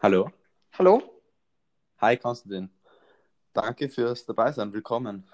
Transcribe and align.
Hallo. 0.00 0.30
Hallo? 0.78 1.02
Hi 2.00 2.16
Konstantin. 2.16 2.70
Danke 3.52 3.88
fürs 3.88 4.24
Dabeisein. 4.24 4.72
Willkommen. 4.72 5.28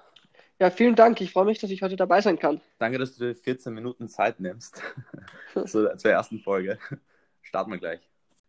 Ja, 0.59 0.71
vielen 0.71 0.95
Dank. 0.95 1.21
Ich 1.21 1.33
freue 1.33 1.45
mich, 1.45 1.59
dass 1.59 1.71
ich 1.71 1.83
heute 1.83 1.97
dabei 1.97 2.23
sein 2.23 2.39
kann. 2.39 2.63
Danke, 2.79 2.97
dass 2.97 3.17
du 3.17 3.27
dir 3.27 3.35
14 3.35 3.75
Minuten 3.75 4.09
Zeit 4.09 4.41
nimmst. 4.41 4.81
so, 5.67 5.95
zur 5.95 6.11
ersten 6.11 6.41
Folge. 6.41 6.79
Starten 7.43 7.71
wir 7.71 7.79
gleich. 7.79 8.01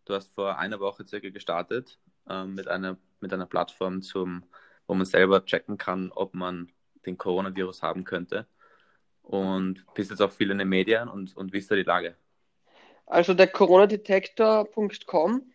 Du 0.06 0.14
hast 0.14 0.32
vor 0.32 0.58
einer 0.58 0.80
Woche 0.80 1.06
circa 1.06 1.28
gestartet 1.28 1.98
ähm, 2.26 2.54
mit, 2.54 2.68
einer, 2.68 2.96
mit 3.20 3.34
einer 3.34 3.46
Plattform, 3.46 4.00
zum, 4.00 4.44
wo 4.86 4.94
man 4.94 5.04
selber 5.04 5.44
checken 5.44 5.76
kann, 5.76 6.10
ob 6.10 6.32
man 6.32 6.72
den 7.06 7.18
Coronavirus 7.18 7.82
haben 7.82 8.04
könnte. 8.04 8.46
Und 9.22 9.84
bist 9.94 10.10
jetzt 10.10 10.20
auch 10.20 10.32
viel 10.32 10.50
in 10.50 10.58
den 10.58 10.68
Medien 10.68 11.08
und, 11.08 11.36
und 11.36 11.52
wie 11.52 11.58
ist 11.58 11.70
da 11.70 11.76
die 11.76 11.82
Lage? 11.82 12.16
Also 13.06 13.34
der 13.34 13.46
coronadetektor.com, 13.46 15.52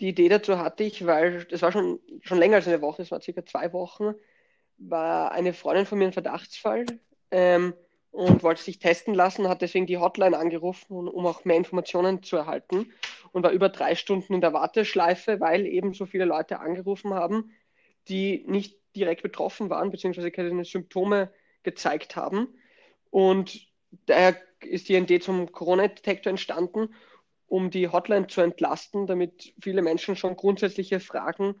die 0.00 0.08
Idee 0.08 0.28
dazu 0.28 0.58
hatte 0.58 0.84
ich, 0.84 1.06
weil 1.06 1.44
das 1.44 1.62
war 1.62 1.72
schon, 1.72 2.00
schon 2.22 2.38
länger 2.38 2.56
als 2.56 2.68
eine 2.68 2.80
Woche, 2.80 3.02
es 3.02 3.10
war 3.10 3.20
circa 3.20 3.44
zwei 3.44 3.72
Wochen, 3.72 4.14
war 4.78 5.32
eine 5.32 5.52
Freundin 5.52 5.86
von 5.86 5.98
mir 5.98 6.06
ein 6.06 6.12
Verdachtsfall 6.12 6.86
ähm, 7.30 7.74
und 8.10 8.42
wollte 8.42 8.62
sich 8.62 8.78
testen 8.78 9.14
lassen, 9.14 9.48
hat 9.48 9.62
deswegen 9.62 9.86
die 9.86 9.98
Hotline 9.98 10.38
angerufen, 10.38 11.08
um 11.08 11.26
auch 11.26 11.44
mehr 11.44 11.56
Informationen 11.56 12.22
zu 12.22 12.36
erhalten 12.36 12.92
und 13.32 13.42
war 13.42 13.50
über 13.50 13.68
drei 13.68 13.94
Stunden 13.94 14.34
in 14.34 14.40
der 14.40 14.52
Warteschleife, 14.52 15.40
weil 15.40 15.66
eben 15.66 15.92
so 15.92 16.06
viele 16.06 16.24
Leute 16.24 16.60
angerufen 16.60 17.14
haben, 17.14 17.52
die 18.08 18.44
nicht 18.46 18.78
direkt 19.00 19.22
betroffen 19.22 19.70
waren, 19.70 19.90
beziehungsweise 19.90 20.30
keine 20.30 20.64
Symptome 20.64 21.32
gezeigt 21.62 22.16
haben. 22.16 22.48
Und 23.10 23.66
daher 24.06 24.36
ist 24.60 24.88
die 24.88 24.94
Idee 24.94 25.20
zum 25.20 25.52
Corona-Detektor 25.52 26.30
entstanden, 26.30 26.94
um 27.46 27.70
die 27.70 27.88
Hotline 27.88 28.26
zu 28.26 28.40
entlasten, 28.40 29.06
damit 29.06 29.54
viele 29.60 29.82
Menschen 29.82 30.16
schon 30.16 30.36
grundsätzliche 30.36 31.00
Fragen 31.00 31.60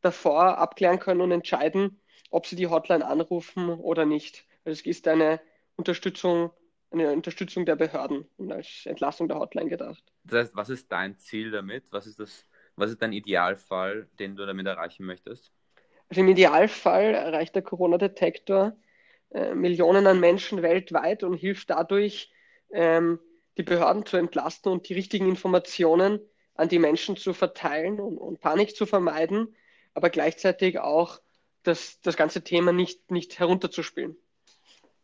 davor 0.00 0.58
abklären 0.58 0.98
können 0.98 1.20
und 1.20 1.32
entscheiden, 1.32 2.00
ob 2.30 2.46
sie 2.46 2.56
die 2.56 2.66
Hotline 2.66 3.06
anrufen 3.06 3.70
oder 3.70 4.06
nicht. 4.06 4.44
Also 4.64 4.80
es 4.80 4.86
ist 4.86 5.08
eine 5.08 5.40
Unterstützung, 5.76 6.50
eine 6.90 7.12
Unterstützung 7.12 7.66
der 7.66 7.76
Behörden 7.76 8.26
und 8.36 8.52
als 8.52 8.86
Entlastung 8.86 9.28
der 9.28 9.38
Hotline 9.38 9.70
gedacht. 9.70 10.02
Das 10.24 10.40
heißt, 10.40 10.56
was 10.56 10.68
ist 10.68 10.92
dein 10.92 11.18
Ziel 11.18 11.50
damit? 11.50 11.90
Was 11.90 12.06
ist 12.06 12.20
das, 12.20 12.46
was 12.76 12.90
ist 12.90 13.02
dein 13.02 13.12
Idealfall, 13.12 14.08
den 14.18 14.36
du 14.36 14.46
damit 14.46 14.66
erreichen 14.66 15.06
möchtest? 15.06 15.52
Also 16.14 16.20
im 16.20 16.28
Idealfall 16.28 17.12
erreicht 17.12 17.56
der 17.56 17.62
Corona-Detektor 17.62 18.76
äh, 19.32 19.52
Millionen 19.52 20.06
an 20.06 20.20
Menschen 20.20 20.62
weltweit 20.62 21.24
und 21.24 21.34
hilft 21.34 21.70
dadurch, 21.70 22.30
ähm, 22.70 23.18
die 23.58 23.64
Behörden 23.64 24.06
zu 24.06 24.16
entlasten 24.16 24.70
und 24.70 24.88
die 24.88 24.94
richtigen 24.94 25.28
Informationen 25.28 26.20
an 26.54 26.68
die 26.68 26.78
Menschen 26.78 27.16
zu 27.16 27.32
verteilen 27.32 27.98
und, 27.98 28.16
und 28.18 28.40
Panik 28.40 28.76
zu 28.76 28.86
vermeiden, 28.86 29.56
aber 29.92 30.08
gleichzeitig 30.08 30.78
auch 30.78 31.20
das, 31.64 32.00
das 32.00 32.16
ganze 32.16 32.44
Thema 32.44 32.72
nicht, 32.72 33.10
nicht 33.10 33.40
herunterzuspielen. 33.40 34.16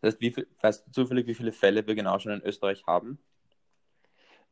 Das 0.03 0.13
heißt, 0.13 0.21
wie 0.21 0.31
viel, 0.31 0.47
weißt 0.61 0.87
du 0.87 0.93
zufällig, 0.93 1.27
wie 1.27 1.35
viele 1.35 1.51
Fälle 1.51 1.85
wir 1.89 1.97
genau 1.97 2.21
schon 2.21 2.31
in 2.31 2.43
Österreich 2.43 2.85
haben? 2.87 3.19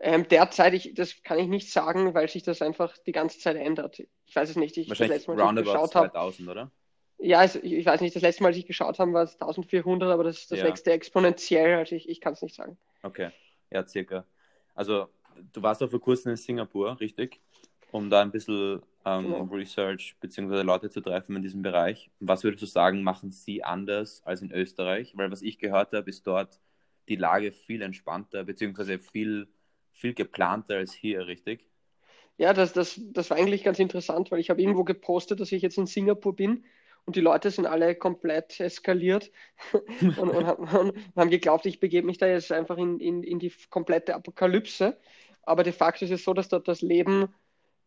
Ähm, 0.01 0.29
derzeit, 0.29 0.75
ich, 0.75 0.95
das 0.95 1.23
kann 1.23 1.39
ich 1.39 1.49
nicht 1.49 1.73
sagen, 1.73 2.15
weil 2.15 2.29
sich 2.29 2.45
das 2.45 2.63
einfach 2.63 2.97
die 2.99 3.13
ganze 3.13 3.41
Zeit 3.41 3.57
ändert. 3.57 4.01
Ich 4.27 4.37
weiß 4.37 4.51
es 4.51 4.57
nicht. 4.57 4.77
Ich, 4.77 4.89
Wahrscheinlich 4.89 5.25
das 5.25 5.27
Mal, 5.27 5.41
roundabout 5.41 5.89
2000, 5.89 6.49
hab, 6.49 6.53
oder? 6.53 6.71
Ja, 7.19 7.41
also 7.41 7.59
ich, 7.61 7.73
ich, 7.73 7.87
weiß 7.87 8.01
nicht, 8.01 8.15
das 8.15 8.23
letzte 8.23 8.45
Mal, 8.45 8.51
als 8.51 8.59
ich 8.59 8.67
geschaut 8.67 8.99
habe, 9.01 9.13
war 9.13 9.25
es 9.25 9.33
1400, 9.41 10.09
aber 10.11 10.23
das, 10.23 10.47
das 10.47 10.61
ja. 10.61 10.65
wächst 10.65 10.87
ja 10.87 10.93
exponentiell, 10.93 11.79
also 11.79 11.97
ich, 11.97 12.09
ich 12.09 12.21
kann 12.21 12.35
es 12.35 12.43
nicht 12.43 12.55
sagen. 12.55 12.79
Okay, 13.03 13.31
ja, 13.71 13.87
circa. 13.87 14.25
Also, 14.75 15.09
du 15.53 15.63
warst 15.63 15.83
auch 15.83 15.91
vor 15.91 16.01
kurzem 16.01 16.31
in 16.31 16.37
Singapur, 16.37 17.01
richtig? 17.01 17.41
Um 17.91 18.09
da 18.09 18.23
ein 18.23 18.31
bisschen 18.31 18.83
ähm, 19.05 19.25
genau. 19.25 19.45
Research 19.45 20.17
bzw. 20.21 20.63
Leute 20.63 20.91
zu 20.91 21.01
treffen 21.01 21.35
in 21.37 21.43
diesem 21.43 21.63
Bereich. 21.63 22.11
Was 22.21 22.45
würdest 22.45 22.63
du 22.63 22.67
sagen, 22.67 23.03
machen 23.03 23.33
sie 23.33 23.65
anders 23.65 24.23
als 24.25 24.43
in 24.43 24.53
Österreich? 24.53 25.17
Weil 25.17 25.31
was 25.33 25.43
ich 25.43 25.59
gehört 25.59 25.93
habe, 25.93 26.09
ist 26.09 26.27
dort 26.27 26.61
die 27.09 27.17
Lage 27.17 27.51
viel 27.51 27.83
entspannter 27.83 28.45
bzw. 28.45 28.99
viel, 28.99 29.49
viel 29.99 30.15
geplanter 30.15 30.77
als 30.77 30.93
hier, 30.93 31.27
richtig? 31.27 31.67
Ja, 32.37 32.53
das, 32.53 32.73
das, 32.73 33.01
das 33.13 33.31
war 33.31 33.37
eigentlich 33.37 33.65
ganz 33.65 33.79
interessant, 33.79 34.31
weil 34.31 34.39
ich 34.39 34.49
habe 34.49 34.61
irgendwo 34.61 34.85
gepostet, 34.85 35.41
dass 35.41 35.53
ich 35.53 35.63
jetzt 35.63 35.77
in 35.77 35.87
Singapur 35.87 36.37
bin 36.37 36.65
und 37.05 37.17
die 37.17 37.21
Leute 37.21 37.51
sind 37.51 37.67
alle 37.67 37.95
komplett 37.95 38.61
eskaliert 38.61 39.31
und, 39.73 40.19
und, 40.19 40.35
und, 40.35 41.17
haben 41.17 41.31
geglaubt, 41.31 41.67
ich 41.67 41.81
begebe 41.81 42.07
mich 42.07 42.19
da 42.19 42.27
jetzt 42.27 42.53
einfach 42.53 42.79
in, 42.79 43.01
in, 43.01 43.23
in 43.23 43.39
die 43.39 43.53
komplette 43.71 44.15
Apokalypse. 44.15 44.97
Aber 45.43 45.65
de 45.65 45.73
facto 45.73 46.05
ist 46.05 46.11
es 46.11 46.25
so, 46.25 46.35
dass 46.35 46.49
dort 46.49 46.69
das 46.69 46.83
Leben 46.83 47.35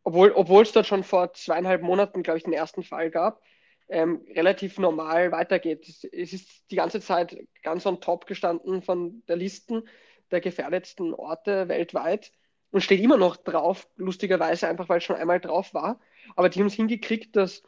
obwohl, 0.03 0.31
obwohl 0.31 0.63
es 0.63 0.71
dort 0.71 0.87
schon 0.87 1.03
vor 1.03 1.33
zweieinhalb 1.33 1.81
Monaten, 1.81 2.23
glaube 2.23 2.37
ich, 2.37 2.43
den 2.43 2.53
ersten 2.53 2.83
Fall 2.83 3.11
gab, 3.11 3.41
ähm, 3.89 4.25
relativ 4.35 4.79
normal 4.79 5.31
weitergeht. 5.31 5.87
Es, 5.87 6.03
es 6.05 6.33
ist 6.33 6.71
die 6.71 6.75
ganze 6.75 7.01
Zeit 7.01 7.37
ganz 7.61 7.85
on 7.85 8.01
top 8.01 8.25
gestanden 8.25 8.81
von 8.81 9.23
der 9.27 9.35
Listen 9.35 9.83
der 10.31 10.41
gefährdetsten 10.41 11.13
Orte 11.13 11.67
weltweit 11.67 12.31
und 12.71 12.81
steht 12.81 13.01
immer 13.01 13.17
noch 13.17 13.37
drauf, 13.37 13.87
lustigerweise 13.97 14.67
einfach, 14.67 14.89
weil 14.89 14.99
es 14.99 15.03
schon 15.03 15.15
einmal 15.15 15.39
drauf 15.39 15.73
war. 15.73 15.99
Aber 16.35 16.49
die 16.49 16.59
haben 16.59 16.67
es 16.67 16.73
hingekriegt, 16.73 17.35
dass, 17.35 17.63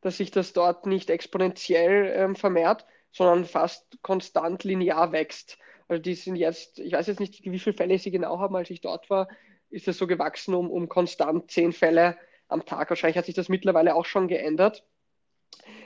dass 0.00 0.18
sich 0.18 0.30
das 0.30 0.52
dort 0.52 0.86
nicht 0.86 1.10
exponentiell 1.10 2.12
ähm, 2.14 2.36
vermehrt, 2.36 2.86
sondern 3.10 3.44
fast 3.44 3.98
konstant 4.02 4.64
linear 4.64 5.12
wächst. 5.12 5.58
Also 5.88 6.02
die 6.02 6.14
sind 6.14 6.36
jetzt, 6.36 6.78
ich 6.78 6.92
weiß 6.92 7.06
jetzt 7.06 7.20
nicht, 7.20 7.44
wie 7.44 7.58
viele 7.58 7.76
Fälle 7.76 7.98
sie 7.98 8.10
genau 8.10 8.38
haben, 8.38 8.56
als 8.56 8.70
ich 8.70 8.80
dort 8.80 9.10
war, 9.10 9.28
ist 9.70 9.88
es 9.88 9.98
so 9.98 10.06
gewachsen 10.06 10.54
um, 10.54 10.70
um 10.70 10.88
konstant 10.88 11.50
zehn 11.50 11.72
Fälle 11.72 12.16
am 12.48 12.64
Tag. 12.66 12.90
Wahrscheinlich 12.90 13.16
hat 13.16 13.26
sich 13.26 13.34
das 13.34 13.48
mittlerweile 13.48 13.94
auch 13.94 14.04
schon 14.04 14.28
geändert. 14.28 14.84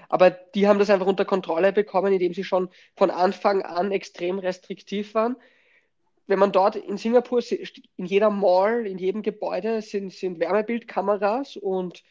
Aber 0.08 0.30
die 0.30 0.68
haben 0.68 0.78
das 0.78 0.90
einfach 0.90 1.06
unter 1.06 1.24
Kontrolle 1.24 1.72
bekommen, 1.72 2.12
indem 2.12 2.34
sie 2.34 2.44
schon 2.44 2.68
von 2.94 3.10
Anfang 3.10 3.62
an 3.62 3.92
extrem 3.92 4.38
restriktiv 4.38 5.14
waren. 5.14 5.36
Wenn 6.26 6.38
man 6.38 6.52
dort 6.52 6.76
in 6.76 6.96
Singapur, 6.96 7.40
in 7.96 8.06
jeder 8.06 8.30
Mall, 8.30 8.86
in 8.86 8.98
jedem 8.98 9.22
Gebäude 9.22 9.80
sind, 9.82 10.12
sind 10.12 10.40
Wärmebildkameras 10.40 11.56
und 11.56 12.02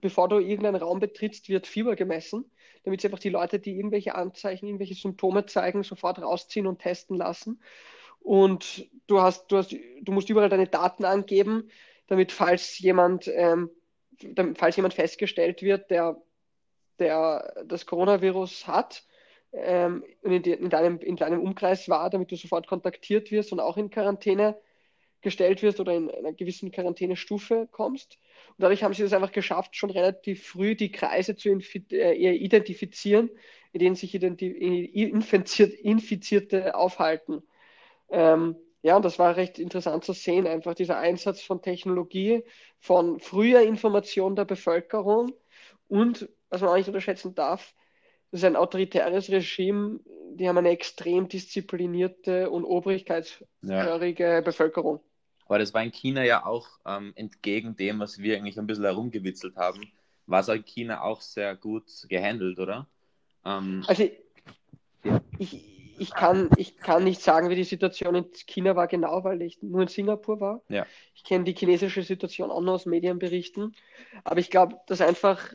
bevor 0.00 0.28
du 0.28 0.38
irgendeinen 0.38 0.76
Raum 0.76 0.98
betrittst, 0.98 1.48
wird 1.48 1.66
Fieber 1.66 1.94
gemessen, 1.94 2.50
damit 2.84 3.00
sie 3.00 3.08
einfach 3.08 3.20
die 3.20 3.28
Leute, 3.28 3.60
die 3.60 3.76
irgendwelche 3.76 4.14
Anzeichen, 4.14 4.66
irgendwelche 4.66 4.94
Symptome 4.94 5.46
zeigen, 5.46 5.84
sofort 5.84 6.20
rausziehen 6.20 6.66
und 6.66 6.80
testen 6.80 7.16
lassen. 7.16 7.60
Und 8.20 8.88
du 9.06 9.20
hast, 9.20 9.50
du 9.52 9.58
hast, 9.58 9.72
du 9.72 10.12
musst 10.12 10.30
überall 10.30 10.48
deine 10.48 10.66
Daten 10.68 11.04
angeben, 11.04 11.70
damit 12.06 12.32
falls 12.32 12.78
jemand, 12.78 13.28
ähm, 13.28 13.70
falls 14.54 14.76
jemand 14.76 14.94
festgestellt 14.94 15.62
wird, 15.62 15.90
der, 15.90 16.20
der 16.98 17.64
das 17.66 17.86
Coronavirus 17.86 18.66
hat 18.66 19.04
ähm, 19.52 20.04
in, 20.22 20.42
in, 20.42 20.70
deinem, 20.70 20.98
in 21.00 21.16
deinem 21.16 21.40
Umkreis 21.40 21.88
war, 21.88 22.10
damit 22.10 22.30
du 22.30 22.36
sofort 22.36 22.66
kontaktiert 22.66 23.30
wirst 23.30 23.52
und 23.52 23.60
auch 23.60 23.76
in 23.76 23.90
Quarantäne 23.90 24.56
gestellt 25.20 25.62
wirst 25.62 25.78
oder 25.80 25.94
in 25.94 26.10
einer 26.10 26.32
gewissen 26.32 26.72
Quarantänestufe 26.72 27.68
kommst. 27.70 28.18
Und 28.50 28.62
dadurch 28.62 28.82
haben 28.82 28.92
sie 28.92 29.04
es 29.04 29.12
einfach 29.12 29.32
geschafft, 29.32 29.76
schon 29.76 29.90
relativ 29.90 30.46
früh 30.46 30.74
die 30.74 30.90
Kreise 30.90 31.36
zu 31.36 31.48
äh, 31.92 32.34
identifizieren, 32.34 33.30
in 33.72 33.78
denen 33.78 33.94
sich 33.94 34.14
infiziert, 34.14 35.72
Infizierte 35.74 36.74
aufhalten. 36.74 37.42
Ähm, 38.10 38.56
ja, 38.82 38.96
und 38.96 39.04
das 39.04 39.18
war 39.18 39.36
recht 39.36 39.60
interessant 39.60 40.04
zu 40.04 40.12
sehen, 40.12 40.46
einfach 40.46 40.74
dieser 40.74 40.98
Einsatz 40.98 41.40
von 41.40 41.62
Technologie, 41.62 42.42
von 42.80 43.20
früher 43.20 43.62
Information 43.62 44.34
der 44.34 44.44
Bevölkerung 44.44 45.32
und, 45.88 46.28
was 46.50 46.60
man 46.60 46.70
auch 46.70 46.76
nicht 46.76 46.88
unterschätzen 46.88 47.34
darf, 47.34 47.74
das 48.32 48.40
ist 48.40 48.44
ein 48.44 48.56
autoritäres 48.56 49.30
Regime, 49.30 50.00
die 50.34 50.48
haben 50.48 50.56
eine 50.56 50.70
extrem 50.70 51.28
disziplinierte 51.28 52.50
und 52.50 52.64
obrigkeitshörige 52.64 54.24
ja. 54.24 54.40
Bevölkerung. 54.40 55.00
Aber 55.46 55.58
das 55.58 55.74
war 55.74 55.82
in 55.82 55.92
China 55.92 56.24
ja 56.24 56.46
auch 56.46 56.66
ähm, 56.86 57.12
entgegen 57.14 57.76
dem, 57.76 58.00
was 58.00 58.18
wir 58.18 58.36
eigentlich 58.36 58.58
ein 58.58 58.66
bisschen 58.66 58.84
herumgewitzelt 58.84 59.56
haben, 59.56 59.92
war 60.26 60.40
es 60.40 60.48
in 60.48 60.64
China 60.64 61.02
auch 61.02 61.20
sehr 61.20 61.54
gut 61.56 61.84
gehandelt, 62.08 62.58
oder? 62.58 62.86
Ähm, 63.44 63.84
also 63.86 64.08
ich, 65.38 65.60
ich 65.98 66.14
kann, 66.14 66.48
ich 66.56 66.78
kann 66.78 67.04
nicht 67.04 67.20
sagen, 67.20 67.50
wie 67.50 67.54
die 67.54 67.64
Situation 67.64 68.14
in 68.14 68.32
China 68.46 68.76
war 68.76 68.86
genau, 68.86 69.24
weil 69.24 69.42
ich 69.42 69.62
nur 69.62 69.82
in 69.82 69.88
Singapur 69.88 70.40
war. 70.40 70.62
Ja. 70.68 70.86
Ich 71.14 71.24
kenne 71.24 71.44
die 71.44 71.54
chinesische 71.54 72.02
Situation 72.02 72.50
auch 72.50 72.62
nur 72.62 72.74
aus 72.74 72.86
Medienberichten. 72.86 73.74
Aber 74.24 74.40
ich 74.40 74.48
glaube, 74.48 74.80
dass 74.86 75.02
einfach 75.02 75.52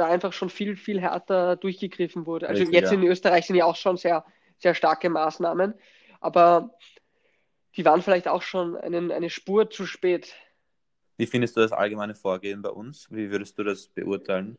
da 0.00 0.06
einfach 0.06 0.32
schon 0.32 0.50
viel, 0.50 0.76
viel 0.76 1.00
härter 1.00 1.56
durchgegriffen 1.56 2.26
wurde. 2.26 2.48
Also 2.48 2.62
Richtig, 2.62 2.80
jetzt 2.80 2.92
ja. 2.92 2.98
in 2.98 3.04
Österreich 3.04 3.46
sind 3.46 3.56
ja 3.56 3.64
auch 3.64 3.76
schon 3.76 3.96
sehr, 3.96 4.24
sehr 4.58 4.74
starke 4.74 5.08
Maßnahmen. 5.10 5.74
Aber 6.20 6.74
die 7.76 7.84
waren 7.84 8.02
vielleicht 8.02 8.28
auch 8.28 8.42
schon 8.42 8.76
einen, 8.76 9.12
eine 9.12 9.30
Spur 9.30 9.70
zu 9.70 9.86
spät. 9.86 10.34
Wie 11.16 11.26
findest 11.26 11.56
du 11.56 11.60
das 11.60 11.72
allgemeine 11.72 12.14
Vorgehen 12.14 12.62
bei 12.62 12.70
uns? 12.70 13.06
Wie 13.10 13.30
würdest 13.30 13.58
du 13.58 13.64
das 13.64 13.88
beurteilen? 13.88 14.56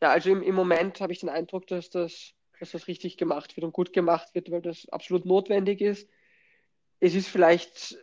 Ja, 0.00 0.10
also 0.10 0.30
im, 0.30 0.42
im 0.42 0.54
Moment 0.54 1.00
habe 1.00 1.12
ich 1.12 1.20
den 1.20 1.28
Eindruck, 1.28 1.66
dass 1.66 1.90
das 1.90 2.34
dass 2.58 2.72
das 2.72 2.88
richtig 2.88 3.16
gemacht 3.16 3.56
wird 3.56 3.64
und 3.64 3.72
gut 3.72 3.92
gemacht 3.92 4.34
wird, 4.34 4.50
weil 4.50 4.62
das 4.62 4.88
absolut 4.88 5.24
notwendig 5.24 5.80
ist. 5.80 6.08
Es 7.00 7.14
ist 7.14 7.28
vielleicht, 7.28 7.96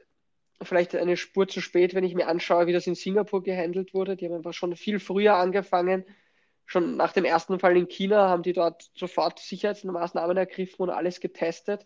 vielleicht 0.62 0.96
eine 0.96 1.18
Spur 1.18 1.48
zu 1.48 1.62
spät, 1.62 1.94
wenn 1.94 2.04
ich 2.04 2.16
mir 2.16 2.28
anschaue, 2.28 2.68
wie 2.68 2.74
das 2.74 2.88
in 2.88 2.96
Singapur 2.96 3.44
gehandelt 3.44 3.94
wurde. 3.94 4.16
Die 4.16 4.26
haben 4.26 4.36
einfach 4.36 4.54
schon 4.54 4.76
viel 4.76 5.00
früher 5.00 5.36
angefangen. 5.36 6.06
Schon 6.66 6.98
nach 6.98 7.14
dem 7.14 7.26
ersten 7.26 7.60
Fall 7.60 7.78
in 7.78 7.88
China 7.88 8.28
haben 8.30 8.44
die 8.44 8.54
dort 8.54 8.90
sofort 8.96 9.40
Sicherheitsmaßnahmen 9.40 10.36
ergriffen 10.36 10.82
und 10.84 10.90
alles 10.90 11.20
getestet. 11.20 11.86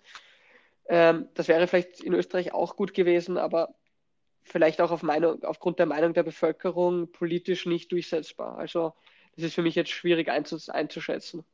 Ähm, 0.88 1.28
das 1.34 1.48
wäre 1.48 1.68
vielleicht 1.68 2.02
in 2.02 2.14
Österreich 2.14 2.54
auch 2.54 2.76
gut 2.76 2.94
gewesen, 2.94 3.38
aber 3.38 3.76
vielleicht 4.44 4.82
auch 4.82 4.92
auf 4.92 5.04
Meinung, 5.04 5.44
aufgrund 5.44 5.80
der 5.80 5.86
Meinung 5.86 6.14
der 6.14 6.24
Bevölkerung 6.24 7.12
politisch 7.12 7.66
nicht 7.66 7.92
durchsetzbar. 7.92 8.58
Also 8.58 8.94
das 9.36 9.46
ist 9.46 9.56
für 9.56 9.62
mich 9.62 9.76
jetzt 9.76 9.92
schwierig 9.92 10.30
einzuschätzen. 10.30 11.46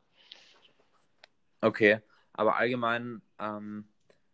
Okay, 1.61 1.99
aber 2.33 2.57
allgemein, 2.57 3.21
ähm, 3.39 3.87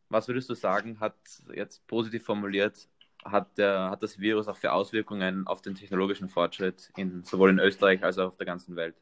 was 0.09 0.27
würdest 0.27 0.49
du 0.49 0.53
sagen, 0.53 0.99
hat 0.99 1.15
jetzt 1.53 1.85
positiv 1.87 2.23
formuliert, 2.25 2.87
hat, 3.23 3.57
der, 3.57 3.89
hat 3.89 4.03
das 4.03 4.19
Virus 4.19 4.47
auch 4.47 4.57
für 4.57 4.73
Auswirkungen 4.73 5.47
auf 5.47 5.61
den 5.61 5.75
technologischen 5.75 6.29
Fortschritt 6.29 6.91
in, 6.95 7.23
sowohl 7.23 7.49
in 7.49 7.59
Österreich 7.59 8.03
als 8.03 8.17
auch 8.17 8.29
auf 8.29 8.37
der 8.37 8.45
ganzen 8.45 8.75
Welt? 8.75 8.95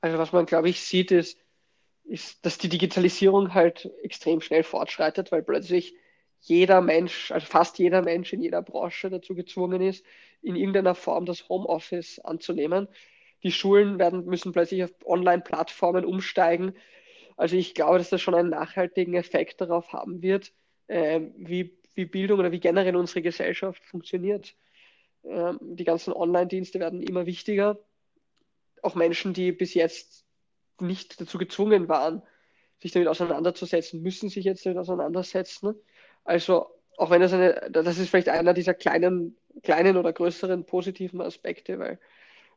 Also 0.00 0.18
was 0.18 0.32
man, 0.32 0.46
glaube 0.46 0.68
ich, 0.68 0.80
sieht, 0.80 1.10
ist, 1.10 1.38
ist, 2.04 2.44
dass 2.44 2.58
die 2.58 2.68
Digitalisierung 2.68 3.54
halt 3.54 3.90
extrem 4.02 4.40
schnell 4.40 4.62
fortschreitet, 4.62 5.30
weil 5.32 5.42
plötzlich 5.42 5.94
jeder 6.40 6.80
Mensch, 6.80 7.32
also 7.32 7.46
fast 7.46 7.78
jeder 7.78 8.02
Mensch 8.02 8.32
in 8.32 8.40
jeder 8.40 8.62
Branche 8.62 9.10
dazu 9.10 9.34
gezwungen 9.34 9.82
ist, 9.82 10.04
in 10.40 10.56
irgendeiner 10.56 10.94
Form 10.94 11.26
das 11.26 11.48
Homeoffice 11.48 12.20
anzunehmen. 12.20 12.88
Die 13.42 13.52
Schulen 13.52 13.98
werden, 13.98 14.24
müssen 14.24 14.52
plötzlich 14.52 14.84
auf 14.84 14.90
Online-Plattformen 15.04 16.04
umsteigen. 16.04 16.74
Also 17.36 17.56
ich 17.56 17.74
glaube, 17.74 17.98
dass 17.98 18.10
das 18.10 18.20
schon 18.20 18.34
einen 18.34 18.50
nachhaltigen 18.50 19.14
Effekt 19.14 19.60
darauf 19.60 19.92
haben 19.92 20.22
wird, 20.22 20.52
äh, 20.86 21.20
wie, 21.36 21.76
wie 21.98 22.06
Bildung 22.06 22.38
oder 22.38 22.52
wie 22.52 22.60
generell 22.60 22.96
unsere 22.96 23.20
Gesellschaft 23.20 23.84
funktioniert. 23.84 24.54
Ähm, 25.24 25.58
die 25.60 25.84
ganzen 25.84 26.14
Online-Dienste 26.14 26.80
werden 26.80 27.02
immer 27.02 27.26
wichtiger. 27.26 27.78
Auch 28.82 28.94
Menschen, 28.94 29.34
die 29.34 29.52
bis 29.52 29.74
jetzt 29.74 30.24
nicht 30.80 31.20
dazu 31.20 31.36
gezwungen 31.36 31.88
waren, 31.88 32.22
sich 32.80 32.92
damit 32.92 33.08
auseinanderzusetzen, 33.08 34.02
müssen 34.02 34.28
sich 34.28 34.44
jetzt 34.44 34.64
damit 34.64 34.78
auseinandersetzen. 34.78 35.74
Also 36.24 36.68
auch 36.96 37.10
wenn 37.10 37.20
das 37.20 37.32
eine, 37.32 37.68
das 37.70 37.98
ist 37.98 38.10
vielleicht 38.10 38.28
einer 38.28 38.54
dieser 38.54 38.74
kleinen, 38.74 39.36
kleinen 39.62 39.96
oder 39.96 40.12
größeren 40.12 40.64
positiven 40.64 41.20
Aspekte, 41.20 41.78
weil 41.78 41.98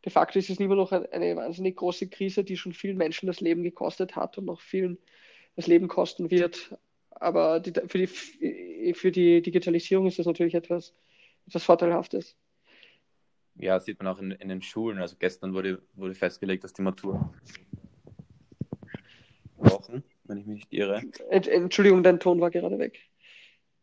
de 0.06 0.12
facto 0.12 0.40
ist 0.40 0.50
es 0.50 0.60
immer 0.60 0.76
noch 0.76 0.92
eine 0.92 1.36
wahnsinnig 1.36 1.76
große 1.76 2.10
Krise, 2.10 2.44
die 2.44 2.58
schon 2.58 2.74
vielen 2.74 2.98
Menschen 2.98 3.28
das 3.28 3.42
Leben 3.42 3.64
gekostet 3.64 4.16
hat 4.16 4.38
und 4.38 4.46
noch 4.46 4.62
vielen 4.62 4.98
das 5.56 5.68
Leben 5.68 5.88
kosten 5.88 6.32
wird. 6.32 6.76
Aber 7.22 7.60
die, 7.60 7.72
für, 7.88 8.00
die, 8.00 8.94
für 8.96 9.12
die 9.12 9.44
Digitalisierung 9.44 10.08
ist 10.08 10.18
das 10.18 10.26
natürlich 10.26 10.56
etwas, 10.56 10.96
etwas 11.46 11.64
Vorteilhaftes. 11.64 12.36
Ja, 13.56 13.80
sieht 13.80 14.00
man 14.00 14.08
auch 14.08 14.18
in, 14.18 14.32
in 14.32 14.50
den 14.50 14.64
Schulen. 14.64 14.98
Also 14.98 15.18
gestern 15.20 15.54
wurde, 15.54 15.84
wurde 15.94 16.16
festgelegt, 16.16 16.64
dass 16.64 16.74
die 16.74 16.82
Matur 16.82 17.32
Wochen, 19.58 20.04
wenn 20.24 20.40
ich 20.40 20.48
mich 20.48 20.56
nicht 20.56 20.74
irre. 20.74 21.04
Entschuldigung, 21.30 22.02
dein 22.02 22.20
Ton 22.20 22.42
war 22.42 22.50
gerade 22.50 22.80
weg. 22.80 23.00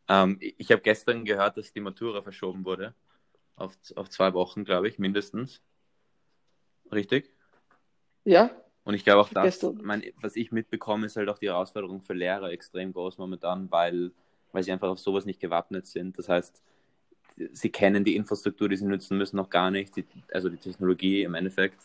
Ähm, 0.08 0.38
ich 0.40 0.72
habe 0.72 0.82
gestern 0.82 1.24
gehört, 1.24 1.56
dass 1.58 1.72
die 1.72 1.80
Matura 1.80 2.22
verschoben 2.22 2.64
wurde. 2.64 2.96
Auf, 3.54 3.76
auf 3.94 4.10
zwei 4.10 4.34
Wochen, 4.34 4.64
glaube 4.64 4.88
ich, 4.88 4.98
mindestens. 4.98 5.62
Richtig? 6.90 7.32
Ja. 8.24 8.50
Und 8.88 8.94
ich 8.94 9.04
glaube 9.04 9.20
auch, 9.20 9.28
dass, 9.28 9.62
mein, 9.82 10.02
was 10.22 10.34
ich 10.34 10.50
mitbekomme, 10.50 11.04
ist 11.04 11.16
halt 11.16 11.28
auch 11.28 11.36
die 11.36 11.48
Herausforderung 11.48 12.00
für 12.00 12.14
Lehrer 12.14 12.50
extrem 12.50 12.94
groß 12.94 13.18
momentan, 13.18 13.70
weil, 13.70 14.12
weil 14.50 14.62
sie 14.62 14.72
einfach 14.72 14.88
auf 14.88 14.98
sowas 14.98 15.26
nicht 15.26 15.40
gewappnet 15.40 15.86
sind. 15.86 16.18
Das 16.18 16.30
heißt, 16.30 16.62
sie 17.52 17.68
kennen 17.68 18.02
die 18.02 18.16
Infrastruktur, 18.16 18.66
die 18.66 18.78
sie 18.78 18.86
nutzen 18.86 19.18
müssen, 19.18 19.36
noch 19.36 19.50
gar 19.50 19.70
nicht, 19.70 19.94
die, 19.94 20.06
also 20.32 20.48
die 20.48 20.56
Technologie 20.56 21.22
im 21.22 21.34
Endeffekt. 21.34 21.76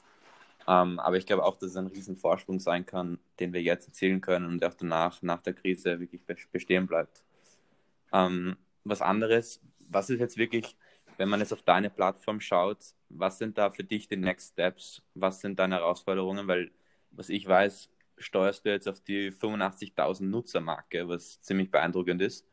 Ähm, 0.65 0.97
aber 0.97 1.17
ich 1.17 1.25
glaube 1.25 1.43
auch, 1.43 1.57
dass 1.57 1.71
es 1.71 1.75
ein 1.75 1.87
Riesenvorsprung 1.87 2.61
sein 2.61 2.85
kann, 2.85 3.19
den 3.37 3.51
wir 3.51 3.61
jetzt 3.61 3.85
erzielen 3.89 4.21
können 4.21 4.45
und 4.45 4.63
auch 4.63 4.73
danach, 4.73 5.21
nach 5.21 5.41
der 5.41 5.55
Krise, 5.55 5.99
wirklich 5.99 6.21
bestehen 6.53 6.87
bleibt. 6.87 7.21
Ähm, 8.13 8.55
was 8.85 9.01
anderes, 9.01 9.59
was 9.89 10.09
ist 10.09 10.21
jetzt 10.21 10.37
wirklich, 10.37 10.77
wenn 11.17 11.27
man 11.27 11.41
jetzt 11.41 11.51
auf 11.51 11.63
deine 11.63 11.89
Plattform 11.89 12.39
schaut, 12.39 12.77
was 13.09 13.39
sind 13.39 13.57
da 13.57 13.71
für 13.71 13.83
dich 13.83 14.07
die 14.07 14.15
Next 14.15 14.53
Steps? 14.53 15.01
Was 15.15 15.41
sind 15.41 15.59
deine 15.59 15.75
Herausforderungen? 15.75 16.47
Weil, 16.47 16.71
was 17.15 17.29
ich 17.29 17.47
weiß, 17.47 17.89
steuerst 18.17 18.65
du 18.65 18.69
jetzt 18.69 18.87
auf 18.87 18.99
die 19.01 19.31
85.000 19.31 20.23
Nutzermarke, 20.23 21.07
was 21.07 21.41
ziemlich 21.41 21.71
beeindruckend 21.71 22.21
ist. 22.21 22.45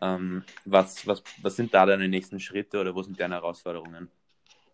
Ähm, 0.00 0.44
was, 0.64 1.06
was, 1.06 1.22
was 1.42 1.56
sind 1.56 1.74
da 1.74 1.86
deine 1.86 2.08
nächsten 2.08 2.40
Schritte 2.40 2.80
oder 2.80 2.94
wo 2.94 3.02
sind 3.02 3.20
deine 3.20 3.34
Herausforderungen? 3.34 4.10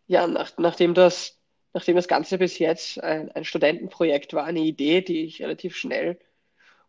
Ja, 0.06 0.26
nach, 0.26 0.52
nachdem, 0.58 0.94
das, 0.94 1.38
nachdem 1.72 1.96
das 1.96 2.06
Ganze 2.06 2.38
bis 2.38 2.58
jetzt 2.58 3.02
ein, 3.02 3.30
ein 3.32 3.44
Studentenprojekt 3.44 4.34
war, 4.34 4.44
eine 4.44 4.60
Idee, 4.60 5.02
die 5.02 5.24
ich 5.24 5.42
relativ 5.42 5.76
schnell 5.76 6.18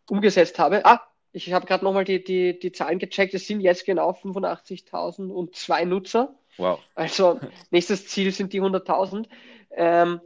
umgesetzt 0.08 0.58
habe. 0.58 0.86
Ah, 0.86 1.02
ich 1.32 1.52
habe 1.52 1.66
gerade 1.66 1.84
nochmal 1.84 2.04
die, 2.04 2.22
die, 2.22 2.58
die 2.58 2.72
Zahlen 2.72 2.98
gecheckt. 2.98 3.34
Es 3.34 3.46
sind 3.46 3.60
jetzt 3.60 3.84
genau 3.84 4.10
85.000 4.10 5.28
und 5.30 5.56
zwei 5.56 5.84
Nutzer. 5.84 6.34
Wow. 6.56 6.80
Also 6.94 7.40
nächstes 7.70 8.06
Ziel 8.06 8.30
sind 8.32 8.52
die 8.52 8.62
100.000. 8.62 9.26
Ähm, 9.72 10.20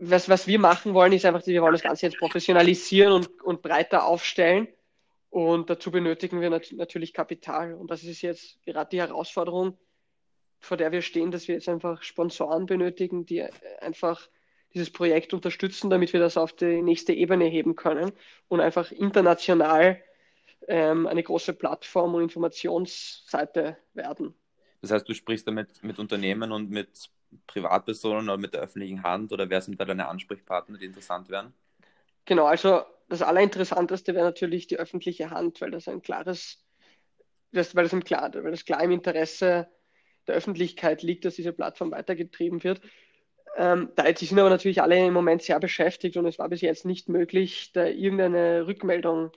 was, 0.00 0.28
was 0.28 0.46
wir 0.46 0.58
machen 0.58 0.94
wollen, 0.94 1.12
ist 1.12 1.24
einfach, 1.24 1.46
wir 1.46 1.62
wollen 1.62 1.72
das 1.72 1.82
Ganze 1.82 2.06
jetzt 2.06 2.18
professionalisieren 2.18 3.12
und, 3.12 3.42
und 3.42 3.62
breiter 3.62 4.06
aufstellen. 4.06 4.68
Und 5.30 5.68
dazu 5.68 5.90
benötigen 5.90 6.40
wir 6.40 6.50
nat 6.50 6.72
natürlich 6.72 7.12
Kapital. 7.12 7.74
Und 7.74 7.90
das 7.90 8.04
ist 8.04 8.22
jetzt 8.22 8.62
gerade 8.64 8.90
die 8.90 9.00
Herausforderung, 9.00 9.76
vor 10.60 10.76
der 10.76 10.92
wir 10.92 11.02
stehen, 11.02 11.30
dass 11.30 11.48
wir 11.48 11.54
jetzt 11.54 11.68
einfach 11.68 12.02
Sponsoren 12.02 12.66
benötigen, 12.66 13.26
die 13.26 13.42
einfach 13.80 14.28
dieses 14.74 14.90
Projekt 14.90 15.32
unterstützen, 15.34 15.90
damit 15.90 16.12
wir 16.12 16.20
das 16.20 16.36
auf 16.36 16.52
die 16.52 16.82
nächste 16.82 17.12
Ebene 17.12 17.46
heben 17.46 17.76
können 17.76 18.12
und 18.48 18.60
einfach 18.60 18.92
international 18.92 20.02
ähm, 20.68 21.06
eine 21.06 21.22
große 21.22 21.54
Plattform 21.54 22.14
und 22.14 22.22
Informationsseite 22.22 23.78
werden. 23.94 24.34
Das 24.82 24.90
heißt, 24.90 25.08
du 25.08 25.14
sprichst 25.14 25.46
damit 25.46 25.82
mit 25.82 25.98
Unternehmen 25.98 26.52
und 26.52 26.70
mit 26.70 27.10
Privatpersonen 27.46 28.28
oder 28.28 28.38
mit 28.38 28.54
der 28.54 28.62
öffentlichen 28.62 29.02
Hand 29.02 29.32
oder 29.32 29.50
wer 29.50 29.60
sind 29.60 29.80
da 29.80 29.84
deine 29.84 30.08
Ansprechpartner, 30.08 30.78
die 30.78 30.86
interessant 30.86 31.28
wären? 31.28 31.52
Genau, 32.24 32.46
also 32.46 32.82
das 33.08 33.22
Allerinteressanteste 33.22 34.14
wäre 34.14 34.24
natürlich 34.24 34.66
die 34.66 34.78
öffentliche 34.78 35.30
Hand, 35.30 35.60
weil 35.60 35.70
das 35.70 35.88
ein 35.88 36.02
klares, 36.02 36.64
das, 37.52 37.74
weil, 37.74 37.84
das 37.84 37.92
im 37.92 38.04
klar, 38.04 38.32
weil 38.34 38.50
das 38.50 38.64
klar 38.64 38.82
im 38.82 38.90
Interesse 38.90 39.68
der 40.26 40.34
Öffentlichkeit 40.34 41.02
liegt, 41.02 41.24
dass 41.24 41.36
diese 41.36 41.52
Plattform 41.52 41.92
weitergetrieben 41.92 42.64
wird. 42.64 42.80
Ähm, 43.56 43.90
da, 43.94 44.10
die 44.10 44.26
sind 44.26 44.38
aber 44.38 44.50
natürlich 44.50 44.82
alle 44.82 45.06
im 45.06 45.14
Moment 45.14 45.42
sehr 45.42 45.58
beschäftigt 45.60 46.16
und 46.16 46.26
es 46.26 46.38
war 46.38 46.48
bis 46.48 46.60
jetzt 46.60 46.84
nicht 46.84 47.08
möglich, 47.08 47.72
da 47.72 47.86
irgendeine 47.86 48.66
Rückmeldung 48.66 49.30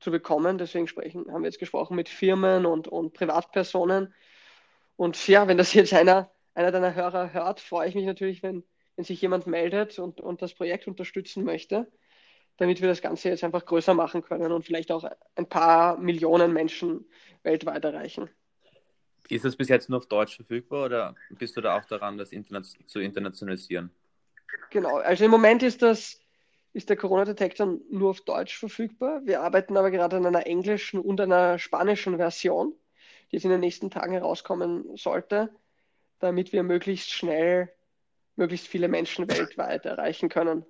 zu 0.00 0.10
bekommen. 0.10 0.58
Deswegen 0.58 0.86
sprechen, 0.86 1.32
haben 1.32 1.42
wir 1.42 1.48
jetzt 1.48 1.58
gesprochen 1.58 1.96
mit 1.96 2.08
Firmen 2.08 2.66
und, 2.66 2.88
und 2.88 3.14
Privatpersonen. 3.14 4.14
Und 4.96 5.26
ja, 5.28 5.48
wenn 5.48 5.58
das 5.58 5.74
jetzt 5.74 5.94
einer, 5.94 6.30
einer 6.58 6.72
deiner 6.72 6.94
Hörer 6.94 7.32
hört, 7.32 7.60
freue 7.60 7.88
ich 7.88 7.94
mich 7.94 8.04
natürlich, 8.04 8.42
wenn, 8.42 8.64
wenn 8.96 9.04
sich 9.04 9.22
jemand 9.22 9.46
meldet 9.46 10.00
und, 10.00 10.20
und 10.20 10.42
das 10.42 10.54
Projekt 10.54 10.88
unterstützen 10.88 11.44
möchte, 11.44 11.86
damit 12.56 12.80
wir 12.80 12.88
das 12.88 13.00
Ganze 13.00 13.28
jetzt 13.28 13.44
einfach 13.44 13.64
größer 13.64 13.94
machen 13.94 14.22
können 14.22 14.50
und 14.50 14.64
vielleicht 14.64 14.90
auch 14.90 15.08
ein 15.36 15.48
paar 15.48 15.96
Millionen 15.98 16.52
Menschen 16.52 17.06
weltweit 17.44 17.84
erreichen. 17.84 18.28
Ist 19.28 19.44
das 19.44 19.54
bis 19.54 19.68
jetzt 19.68 19.88
nur 19.88 19.98
auf 19.98 20.06
Deutsch 20.06 20.34
verfügbar 20.34 20.86
oder 20.86 21.14
bist 21.30 21.56
du 21.56 21.60
da 21.60 21.78
auch 21.78 21.84
daran, 21.84 22.18
das 22.18 22.32
Internet 22.32 22.66
zu 22.86 22.98
internationalisieren? 22.98 23.90
Genau, 24.70 24.96
also 24.96 25.24
im 25.24 25.30
Moment 25.30 25.62
ist 25.62 25.80
das 25.80 26.20
ist 26.72 26.88
der 26.88 26.96
Corona-Detektor 26.96 27.78
nur 27.90 28.10
auf 28.10 28.20
Deutsch 28.22 28.58
verfügbar. 28.58 29.22
Wir 29.24 29.42
arbeiten 29.42 29.76
aber 29.76 29.90
gerade 29.90 30.16
an 30.16 30.26
einer 30.26 30.46
englischen 30.46 31.00
und 31.00 31.20
einer 31.20 31.58
spanischen 31.58 32.16
Version, 32.16 32.74
die 33.30 33.36
jetzt 33.36 33.44
in 33.44 33.50
den 33.50 33.60
nächsten 33.60 33.90
Tagen 33.90 34.12
herauskommen 34.12 34.96
sollte, 34.96 35.50
damit 36.18 36.52
wir 36.52 36.62
möglichst 36.62 37.10
schnell 37.10 37.72
möglichst 38.36 38.68
viele 38.68 38.88
Menschen 38.88 39.28
weltweit 39.28 39.84
erreichen 39.84 40.28
können. 40.28 40.64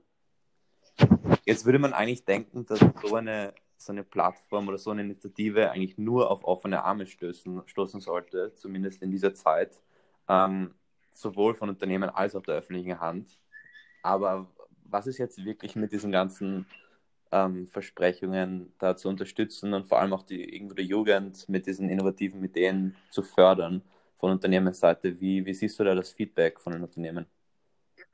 Jetzt 1.45 1.67
würde 1.67 1.79
man 1.79 1.93
eigentlich 1.93 2.25
denken, 2.25 2.65
dass 2.67 2.81
so 3.03 3.15
eine 3.15 3.53
so 3.81 3.93
eine 3.93 4.05
Plattform 4.05 4.69
oder 4.69 4.79
so 4.79 4.91
eine 4.91 5.03
Initiative 5.03 5.71
eigentlich 5.71 5.99
nur 5.99 6.31
auf 6.31 6.45
offene 6.45 6.83
Arme 6.85 7.07
stößen, 7.07 7.63
stoßen 7.67 8.01
sollte, 8.01 8.53
zumindest 8.55 9.03
in 9.03 9.11
dieser 9.11 9.35
Zeit, 9.35 9.81
ähm, 10.29 10.75
sowohl 11.13 11.55
von 11.55 11.69
Unternehmen 11.69 12.11
als 12.11 12.35
auch 12.35 12.43
der 12.43 12.57
öffentlichen 12.57 13.01
Hand. 13.01 13.39
Aber 14.03 14.51
was 14.83 15.07
ist 15.07 15.19
jetzt 15.19 15.45
wirklich 15.45 15.77
mit 15.77 15.93
diesen 15.93 16.11
ganzen 16.11 16.67
ähm, 17.31 17.67
Versprechungen 17.67 18.73
da 18.79 18.97
zu 18.97 19.09
unterstützen 19.09 19.75
und 19.75 19.87
vor 19.87 20.01
allem 20.01 20.13
auch 20.13 20.23
die, 20.23 20.55
irgendwo 20.55 20.75
die 20.75 20.83
Jugend 20.83 21.49
mit 21.49 21.67
diesen 21.67 21.89
innovativen 21.89 22.43
Ideen 22.43 22.97
zu 23.11 23.23
fördern 23.23 23.83
von 24.19 24.33
Unternehmensseite? 24.33 25.21
Wie, 25.21 25.47
wie 25.47 25.55
siehst 25.55 25.79
du 25.79 25.85
da 25.85 25.95
das 25.95 26.11
Feedback 26.11 26.61
von 26.61 26.73
den 26.73 26.83
Unternehmen? 26.83 27.27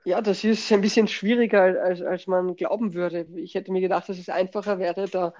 Ja, 0.04 0.20
das 0.20 0.44
ist 0.44 0.70
ein 0.70 0.82
bisschen 0.82 1.08
schwieriger, 1.08 1.82
als, 1.82 2.02
als 2.02 2.26
man 2.26 2.56
glauben 2.56 2.92
würde. 2.92 3.26
Ich 3.36 3.54
hätte 3.54 3.72
mir 3.72 3.80
gedacht, 3.80 4.08
dass 4.08 4.18
es 4.18 4.28
einfacher 4.28 4.78
wäre, 4.78 5.08
da, 5.08 5.32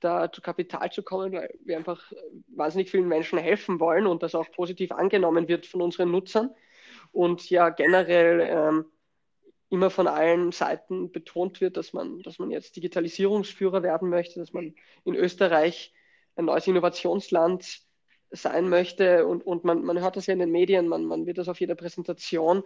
da 0.00 0.32
zu 0.32 0.40
Kapital 0.40 0.90
zu 0.90 1.02
kommen, 1.02 1.32
weil 1.32 1.54
wir 1.62 1.76
einfach 1.76 2.10
wahnsinnig 2.48 2.90
vielen 2.90 3.06
Menschen 3.06 3.38
helfen 3.38 3.80
wollen 3.80 4.06
und 4.06 4.22
das 4.22 4.34
auch 4.34 4.50
positiv 4.50 4.92
angenommen 4.92 5.46
wird 5.46 5.66
von 5.66 5.82
unseren 5.82 6.10
Nutzern. 6.10 6.50
Und 7.12 7.50
ja, 7.50 7.68
generell 7.68 8.40
ähm, 8.40 8.86
immer 9.68 9.90
von 9.90 10.06
allen 10.06 10.52
Seiten 10.52 11.12
betont 11.12 11.60
wird, 11.60 11.76
dass 11.76 11.92
man, 11.92 12.20
dass 12.22 12.38
man 12.38 12.50
jetzt 12.50 12.76
Digitalisierungsführer 12.76 13.82
werden 13.82 14.08
möchte, 14.08 14.40
dass 14.40 14.54
man 14.54 14.74
in 15.04 15.14
Österreich 15.14 15.92
ein 16.36 16.46
neues 16.46 16.66
Innovationsland 16.66 17.82
sein 18.30 18.68
möchte. 18.68 19.26
Und, 19.26 19.46
und 19.46 19.64
man, 19.64 19.84
man 19.84 20.00
hört 20.00 20.16
das 20.16 20.26
ja 20.26 20.32
in 20.32 20.40
den 20.40 20.50
Medien, 20.50 20.88
man, 20.88 21.04
man 21.04 21.26
wird 21.26 21.38
das 21.38 21.48
auf 21.48 21.60
jeder 21.60 21.74
Präsentation 21.74 22.62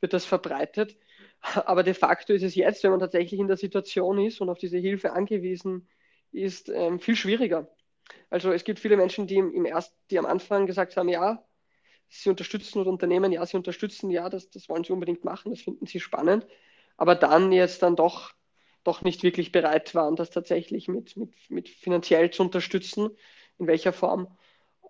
wird 0.00 0.12
das 0.12 0.24
verbreitet. 0.24 0.96
Aber 1.40 1.82
de 1.82 1.94
facto 1.94 2.32
ist 2.32 2.42
es 2.42 2.54
jetzt, 2.54 2.82
wenn 2.82 2.90
man 2.90 3.00
tatsächlich 3.00 3.40
in 3.40 3.48
der 3.48 3.56
Situation 3.56 4.18
ist 4.18 4.40
und 4.40 4.48
auf 4.48 4.58
diese 4.58 4.78
Hilfe 4.78 5.12
angewiesen 5.12 5.88
ist, 6.32 6.68
ähm, 6.68 7.00
viel 7.00 7.16
schwieriger. 7.16 7.68
Also 8.30 8.52
es 8.52 8.64
gibt 8.64 8.80
viele 8.80 8.96
Menschen, 8.96 9.26
die 9.26 9.36
im, 9.36 9.64
erst, 9.64 9.94
die 10.10 10.18
am 10.18 10.26
Anfang 10.26 10.66
gesagt 10.66 10.96
haben, 10.96 11.08
ja, 11.08 11.44
sie 12.08 12.30
unterstützen 12.30 12.80
oder 12.80 12.90
Unternehmen, 12.90 13.32
ja, 13.32 13.44
sie 13.44 13.56
unterstützen, 13.56 14.10
ja, 14.10 14.28
das, 14.28 14.50
das 14.50 14.68
wollen 14.68 14.84
sie 14.84 14.92
unbedingt 14.92 15.24
machen, 15.24 15.50
das 15.50 15.60
finden 15.60 15.86
sie 15.86 16.00
spannend, 16.00 16.46
aber 16.96 17.14
dann 17.14 17.52
jetzt 17.52 17.82
dann 17.82 17.96
doch, 17.96 18.32
doch 18.82 19.02
nicht 19.02 19.22
wirklich 19.22 19.52
bereit 19.52 19.94
waren, 19.94 20.16
das 20.16 20.30
tatsächlich 20.30 20.88
mit, 20.88 21.16
mit, 21.16 21.34
mit 21.50 21.68
finanziell 21.68 22.30
zu 22.30 22.42
unterstützen, 22.42 23.10
in 23.58 23.66
welcher 23.66 23.92
Form 23.92 24.38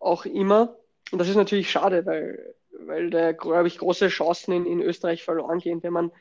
auch 0.01 0.25
immer. 0.25 0.77
Und 1.11 1.19
das 1.19 1.29
ist 1.29 1.37
natürlich 1.37 1.71
schade, 1.71 2.05
weil 2.07 2.55
weil 2.81 3.11
da, 3.11 3.33
glaube 3.33 3.69
ich, 3.69 3.79
große 3.79 4.09
Chancen 4.09 4.53
in, 4.53 4.67
in 4.67 4.81
Österreich 4.81 5.23
verloren 5.23 5.59
gehen, 5.59 5.83
wenn 5.83 5.93
man, 5.93 6.13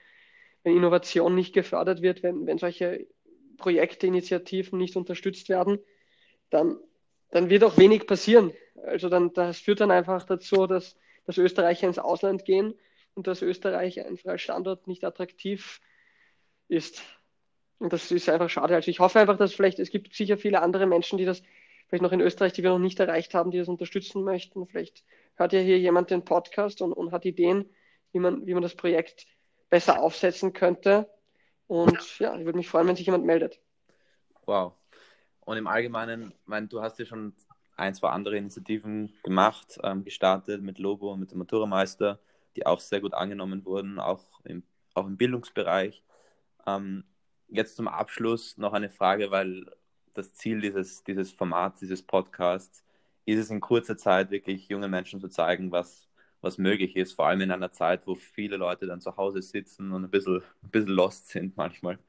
wenn 0.64 0.76
Innovation 0.76 1.36
nicht 1.36 1.54
gefördert 1.54 2.02
wird, 2.02 2.24
wenn, 2.24 2.46
wenn 2.48 2.58
solche 2.58 3.08
Projekte, 3.58 4.08
Initiativen 4.08 4.78
nicht 4.78 4.96
unterstützt 4.96 5.50
werden, 5.50 5.80
dann, 6.50 6.78
dann 7.32 7.50
wird 7.50 7.64
auch 7.64 7.78
wenig 7.78 8.08
passieren. 8.08 8.54
Also 8.84 9.10
dann, 9.10 9.34
das 9.34 9.60
führt 9.60 9.82
dann 9.82 9.92
einfach 9.92 10.24
dazu, 10.24 10.68
dass, 10.68 10.96
dass 11.26 11.38
Österreicher 11.38 11.88
ins 11.88 12.00
Ausland 12.00 12.46
gehen 12.46 12.74
und 13.16 13.28
dass 13.28 13.42
Österreich 13.42 14.06
einfach 14.06 14.32
als 14.32 14.42
Standort 14.42 14.88
nicht 14.88 15.04
attraktiv 15.04 15.82
ist. 16.68 17.02
Und 17.80 17.94
das 17.94 18.12
ist 18.12 18.30
einfach 18.30 18.50
schade. 18.50 18.76
Also 18.76 18.90
ich 18.90 19.00
hoffe 19.00 19.20
einfach, 19.20 19.38
dass 19.38 19.54
vielleicht, 19.54 19.80
es 19.80 19.90
gibt 19.90 20.14
sicher 20.14 20.38
viele 20.38 20.62
andere 20.62 20.88
Menschen, 20.88 21.18
die 21.18 21.26
das 21.26 21.44
vielleicht 21.88 22.04
noch 22.04 22.12
in 22.12 22.22
Österreich, 22.22 22.54
die 22.54 22.64
wir 22.64 22.70
noch 22.70 22.80
nicht 22.80 23.00
erreicht 23.00 23.34
haben, 23.34 23.52
die 23.52 23.58
das 23.58 23.68
unterstützen 23.68 24.24
möchten. 24.24 24.68
Vielleicht 24.68 25.04
hört 25.36 25.54
ja 25.54 25.60
hier 25.60 25.80
jemand 25.80 26.10
den 26.10 26.26
Podcast 26.26 26.82
und, 26.82 26.94
und 26.94 27.12
hat 27.12 27.26
Ideen, 27.26 27.70
wie 28.12 28.20
man, 28.20 28.46
wie 28.46 28.54
man 28.54 28.64
das 28.64 28.76
Projekt 28.76 29.26
besser 29.70 30.02
aufsetzen 30.02 30.54
könnte. 30.54 31.10
Und 31.68 32.20
ja, 32.20 32.36
ich 32.38 32.46
würde 32.46 32.58
mich 32.58 32.70
freuen, 32.70 32.88
wenn 32.88 32.96
sich 32.96 33.06
jemand 33.06 33.26
meldet. 33.26 33.60
Wow. 34.46 34.74
Und 35.42 35.58
im 35.58 35.68
Allgemeinen, 35.68 36.34
mein, 36.46 36.70
du 36.70 36.82
hast 36.82 37.00
ja 37.00 37.06
schon 37.06 37.34
ein, 37.78 37.94
zwei 37.94 38.10
andere 38.10 38.38
Initiativen 38.38 39.14
gemacht, 39.24 39.78
ähm, 39.84 40.04
gestartet 40.04 40.62
mit 40.62 40.80
Lobo 40.80 41.14
und 41.14 41.20
mit 41.20 41.32
dem 41.32 41.40
Maturameister, 41.40 42.20
die 42.56 42.66
auch 42.66 42.80
sehr 42.80 43.02
gut 43.02 43.14
angenommen 43.14 43.66
wurden, 43.66 44.00
auch 44.00 44.24
im, 44.44 44.64
auch 44.94 45.06
im 45.06 45.16
Bildungsbereich. 45.16 46.04
Ähm, 46.66 47.04
jetzt 47.48 47.76
zum 47.76 47.88
Abschluss 47.88 48.58
noch 48.58 48.74
eine 48.74 48.90
Frage, 48.90 49.32
weil 49.32 49.66
das 50.18 50.34
Ziel 50.34 50.62
dieses, 50.62 51.04
dieses 51.04 51.32
Formats, 51.32 51.80
dieses 51.80 52.02
Podcasts, 52.02 52.84
ist 53.26 53.40
es 53.40 53.50
in 53.50 53.60
kurzer 53.60 53.98
Zeit 53.98 54.32
wirklich 54.32 54.70
jungen 54.70 54.90
Menschen 54.90 55.20
zu 55.20 55.28
zeigen, 55.28 55.72
was, 55.72 56.08
was 56.42 56.58
möglich 56.58 56.96
ist, 56.96 57.14
vor 57.14 57.28
allem 57.28 57.42
in 57.42 57.52
einer 57.52 57.72
Zeit, 57.72 58.08
wo 58.08 58.16
viele 58.16 58.58
Leute 58.58 58.88
dann 58.88 59.02
zu 59.02 59.16
Hause 59.18 59.42
sitzen 59.42 59.92
und 59.92 60.04
ein 60.06 60.10
bisschen, 60.10 60.42
ein 60.64 60.70
bisschen 60.70 60.90
lost 60.92 61.30
sind 61.30 61.58
manchmal. 61.58 62.00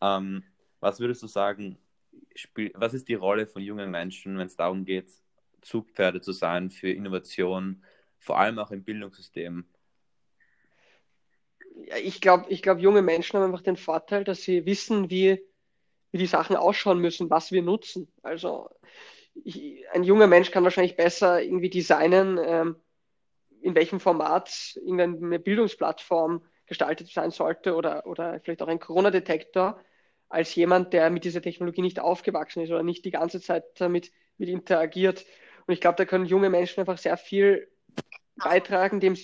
Ähm, 0.00 0.44
was 0.80 1.00
würdest 1.00 1.22
du 1.22 1.26
sagen, 1.26 1.78
spiel, 2.34 2.72
was 2.74 2.94
ist 2.94 3.08
die 3.08 3.14
Rolle 3.14 3.46
von 3.46 3.62
jungen 3.62 3.90
Menschen, 3.90 4.38
wenn 4.38 4.46
es 4.46 4.56
darum 4.56 4.84
geht, 4.84 5.10
Zugpferde 5.60 6.20
zu 6.20 6.32
sein 6.32 6.70
für 6.70 6.90
Innovation, 6.90 7.82
vor 8.18 8.38
allem 8.38 8.58
auch 8.58 8.70
im 8.70 8.82
Bildungssystem? 8.84 9.64
Ich 12.02 12.20
glaube, 12.20 12.46
ich 12.48 12.62
glaub, 12.62 12.78
junge 12.78 13.02
Menschen 13.02 13.38
haben 13.38 13.46
einfach 13.46 13.62
den 13.62 13.76
Vorteil, 13.76 14.24
dass 14.24 14.42
sie 14.42 14.64
wissen, 14.64 15.10
wie 15.10 15.40
wie 16.12 16.18
die 16.18 16.26
Sachen 16.26 16.56
ausschauen 16.56 17.00
müssen, 17.00 17.30
was 17.30 17.52
wir 17.52 17.62
nutzen. 17.62 18.12
Also 18.22 18.70
ich, 19.44 19.84
ein 19.92 20.04
junger 20.04 20.26
Mensch 20.26 20.50
kann 20.50 20.64
wahrscheinlich 20.64 20.96
besser 20.96 21.42
irgendwie 21.42 21.70
designen, 21.70 22.38
ähm, 22.42 22.76
in 23.60 23.74
welchem 23.74 24.00
Format 24.00 24.76
irgendeine 24.76 25.38
Bildungsplattform 25.38 26.42
gestaltet 26.66 27.08
sein 27.08 27.30
sollte 27.30 27.74
oder, 27.74 28.06
oder 28.06 28.40
vielleicht 28.40 28.62
auch 28.62 28.68
ein 28.68 28.80
Corona-Detektor, 28.80 29.80
als 30.28 30.54
jemand, 30.54 30.92
der 30.92 31.10
mit 31.10 31.24
dieser 31.24 31.42
Technologie 31.42 31.82
nicht 31.82 32.00
aufgewachsen 32.00 32.62
ist 32.62 32.70
oder 32.70 32.82
nicht 32.82 33.04
die 33.04 33.10
ganze 33.10 33.40
Zeit 33.40 33.64
damit 33.78 34.10
mit 34.38 34.48
interagiert. 34.48 35.24
Und 35.66 35.74
ich 35.74 35.80
glaube, 35.80 35.96
da 35.96 36.04
können 36.04 36.26
junge 36.26 36.50
Menschen 36.50 36.80
einfach 36.80 36.98
sehr 36.98 37.16
viel 37.16 37.68
beitragen, 38.36 39.00
indem, 39.00 39.14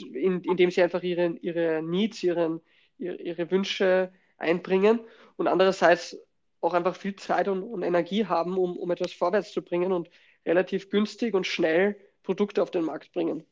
indem 0.45 0.71
sie 0.71 0.83
einfach 0.83 1.03
ihre, 1.03 1.37
ihre 1.41 1.83
Needs, 1.83 2.23
ihren, 2.23 2.61
ihre, 2.99 3.17
ihre 3.17 3.51
Wünsche 3.51 4.12
einbringen. 4.39 5.01
Und 5.37 5.49
andererseits 5.49 6.17
auch 6.62 6.75
einfach 6.75 6.97
viel 6.97 7.16
Zeit 7.16 7.49
und, 7.49 7.62
und 7.62 7.83
Energie 7.83 8.26
haben, 8.26 8.57
um, 8.57 8.76
um 8.76 8.90
etwas 8.90 9.12
vorwärts 9.12 9.52
zu 9.52 9.62
bringen 9.62 9.92
und 9.92 10.09
relativ 10.47 10.90
günstig 10.90 11.35
und 11.35 11.47
schnell 11.47 11.97
Produkte 12.23 12.62
auf 12.62 12.71
den 12.71 12.85
Markt 12.85 13.12
bringen. 13.12 13.45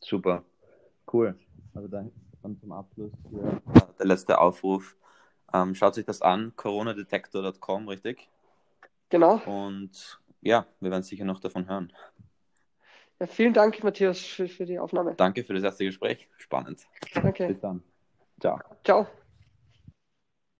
Super, 0.00 0.44
cool. 1.12 1.38
Also 1.74 1.88
dann, 1.88 2.12
dann 2.42 2.58
zum 2.58 2.72
Abschluss 2.72 3.12
hier 3.30 3.62
der 3.98 4.06
letzte 4.06 4.38
Aufruf. 4.38 4.96
Ähm, 5.52 5.74
schaut 5.74 5.94
sich 5.94 6.04
das 6.04 6.20
an, 6.20 6.52
coronadetektor.com, 6.56 7.88
richtig? 7.88 8.28
Genau. 9.08 9.40
Und 9.46 10.20
ja, 10.42 10.66
wir 10.80 10.90
werden 10.90 11.02
sicher 11.02 11.24
noch 11.24 11.40
davon 11.40 11.68
hören. 11.68 11.92
Ja, 13.20 13.26
vielen 13.26 13.54
Dank, 13.54 13.82
Matthias, 13.84 14.20
für, 14.20 14.48
für 14.48 14.66
die 14.66 14.78
Aufnahme. 14.78 15.14
Danke 15.14 15.44
für 15.44 15.54
das 15.54 15.62
erste 15.62 15.84
Gespräch. 15.84 16.28
Spannend. 16.36 16.86
Danke. 17.14 17.46
Bis 17.46 17.60
dann. 17.60 17.82
Ciao. 18.40 18.58
Ciao. 18.82 19.06